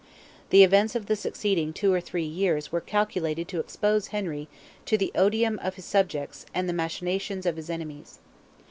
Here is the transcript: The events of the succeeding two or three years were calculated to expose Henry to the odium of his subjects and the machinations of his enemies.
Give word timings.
The 0.49 0.63
events 0.63 0.95
of 0.95 1.05
the 1.05 1.15
succeeding 1.15 1.73
two 1.73 1.93
or 1.93 2.01
three 2.01 2.23
years 2.25 2.71
were 2.71 2.81
calculated 2.81 3.47
to 3.49 3.59
expose 3.59 4.07
Henry 4.07 4.47
to 4.87 4.97
the 4.97 5.11
odium 5.13 5.59
of 5.61 5.75
his 5.75 5.85
subjects 5.85 6.43
and 6.55 6.67
the 6.67 6.73
machinations 6.73 7.45
of 7.45 7.55
his 7.55 7.69
enemies. 7.69 8.17